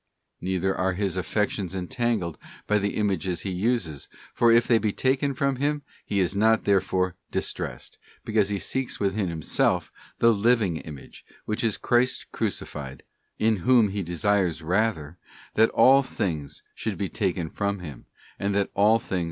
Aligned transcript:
Neither 0.41 0.75
are 0.75 0.93
his 0.93 1.15
affections 1.15 1.75
entangled 1.75 2.39
by 2.65 2.79
the 2.79 2.95
images 2.95 3.41
he 3.41 3.51
uses, 3.51 4.09
for 4.33 4.51
if 4.51 4.65
they 4.65 4.79
be 4.79 4.91
taken 4.91 5.35
from 5.35 5.57
him, 5.57 5.83
he 6.03 6.19
is 6.19 6.35
not 6.35 6.63
therefore 6.63 7.17
distressed, 7.29 7.99
because 8.25 8.49
he 8.49 8.57
seeks 8.57 8.99
within 8.99 9.27
himself 9.29 9.91
the 10.17 10.33
Living 10.33 10.77
Image, 10.77 11.23
which 11.45 11.63
is 11.63 11.77
Christ 11.77 12.25
crucified, 12.31 13.03
in 13.37 13.57
Whom 13.57 13.89
he 13.89 14.01
desires 14.01 14.63
rather 14.63 15.19
that 15.53 15.69
all 15.69 16.01
things 16.01 16.63
should 16.73 16.97
be 16.97 17.07
taken 17.07 17.47
from 17.47 17.77
him 17.77 18.07
and 18.39 18.55
that 18.55 18.71
* 18.73 18.75
Judg. 18.75 19.19